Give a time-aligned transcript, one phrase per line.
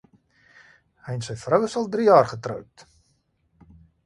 [1.03, 2.85] Hy en sy vrou is al drie jaar getroud.